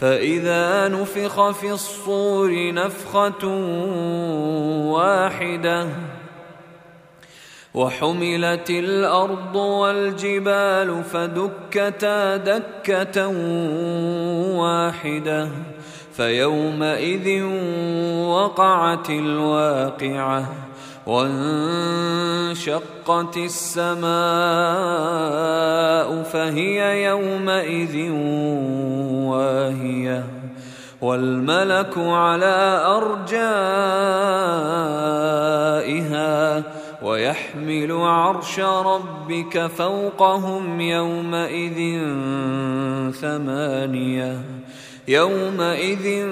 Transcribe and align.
فإذا 0.00 0.88
نفخ 0.88 1.50
في 1.50 1.72
الصور 1.72 2.72
نفخة 2.72 3.46
واحدة 4.92 5.88
وحملت 7.74 8.70
الأرض 8.70 9.56
والجبال 9.56 11.04
فدكتا 11.04 12.36
دكة 12.36 13.28
واحدة 14.56 15.48
فيومئذ 16.16 17.42
وقعت 18.24 19.10
الواقعة 19.10 20.48
وانشقت 21.06 22.56
السماء 23.36 24.06
فهي 26.22 27.04
يومئذ 27.04 28.10
واهية 29.30 30.24
والملك 31.00 31.98
على 31.98 32.82
أرجائها 32.86 33.96
ويحمل 37.06 37.92
عرش 37.92 38.60
ربك 38.60 39.66
فوقهم 39.66 40.80
يومئذ 40.80 41.78
ثمانية 43.12 44.40
يومئذ 45.08 46.26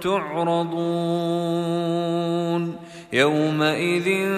تعرضون 0.00 1.64
يومئذ 3.12 4.28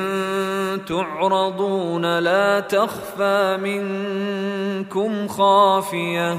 تعرضون 0.88 2.18
لا 2.18 2.60
تخفى 2.60 3.58
منكم 3.62 5.28
خافية 5.28 6.38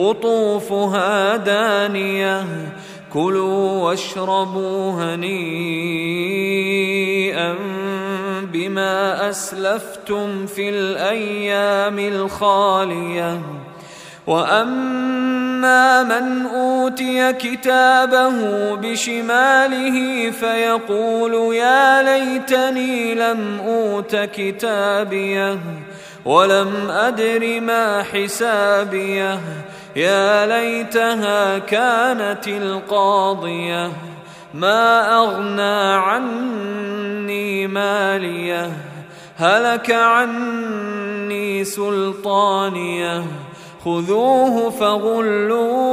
قطوفها 0.00 1.36
دانية. 1.36 2.44
كلوا 3.12 3.88
واشربوا 3.88 4.92
هنيئا 4.92 5.24
بما 8.52 9.28
أسلفتم 9.30 10.46
في 10.46 10.68
الأيام 10.68 11.98
الخالية. 11.98 13.40
وأما 14.26 16.02
من 16.02 16.46
أوتي 16.46 17.32
كتابه 17.32 18.74
بشماله 18.74 20.30
فيقول 20.30 21.54
يا 21.54 22.02
ليتني 22.02 23.14
لم 23.14 23.60
أوت 23.66 24.16
كتابيه 24.16 25.58
ولم 26.24 26.90
أدر 26.90 27.60
ما 27.60 28.02
حسابيه. 28.02 29.40
يا 29.96 30.46
ليتها 30.46 31.58
كانت 31.58 32.48
القاضية 32.48 33.92
ما 34.54 35.16
أغنى 35.16 35.94
عني 35.94 37.66
مالية 37.66 38.72
هلك 39.36 39.90
عني 39.90 41.64
سلطانية 41.64 43.24
خذوه 43.84 44.70
فغلوه 44.70 45.90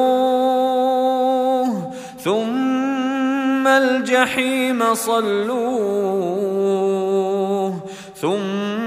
ثم 2.19 3.67
الجحيم 3.67 4.93
صلوه 4.93 6.37
ثم 8.15 8.86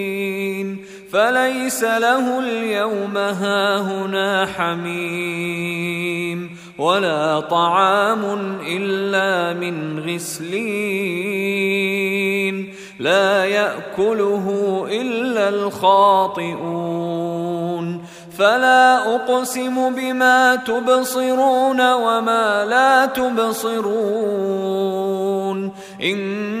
فليس 1.11 1.83
له 1.83 2.39
اليوم 2.39 3.17
هاهنا 3.17 4.45
حميم 4.45 6.11
ولا 6.77 7.39
طعام 7.39 8.57
إلا 8.67 9.53
من 9.59 9.99
غسلين 9.99 11.51
لا 12.99 13.45
يأكله 13.45 14.85
إلا 14.91 15.49
الخاطئون 15.49 16.91
فلا 18.37 19.15
أقسم 19.15 19.95
بما 19.95 20.55
تبصرون 20.55 21.93
وما 21.93 22.65
لا 22.65 23.05
تبصرون 23.05 24.11
إن 26.03 26.60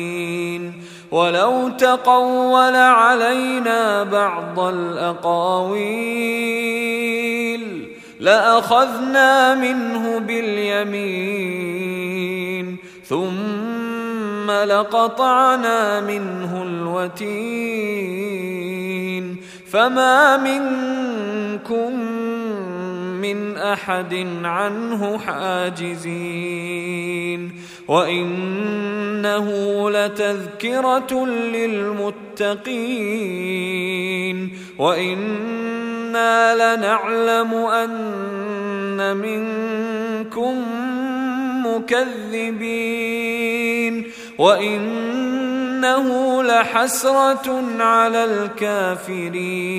ولو 1.11 1.69
تقول 1.69 2.75
علينا 2.75 4.03
بعض 4.03 4.59
الأقاويل 4.59 6.11
لأخذنا 8.19 9.55
منه 9.55 10.19
باليمين 10.19 11.51
ثم 13.05 14.51
لقطعنا 14.51 15.99
منه 16.01 16.63
الوتين. 16.63 18.31
فما 19.71 20.37
منكم 20.37 21.99
من 23.21 23.57
أحد 23.57 24.27
عنه 24.43 25.17
حاجزين. 25.17 26.81
وانه 27.91 29.47
لتذكره 29.89 31.25
للمتقين 31.27 32.57
وأنا 34.79 36.55
لنعلم 36.55 37.53
ان 37.53 39.17
منكم 39.17 40.63
مكذبين 41.67 42.91
وانه 44.37 46.07
لحسره 46.43 47.63
على 47.79 48.25
الكافرين 48.25 49.71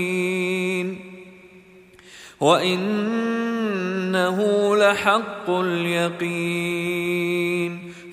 وانه 2.41 4.37
لحق 4.77 5.51
اليقين 5.51 7.13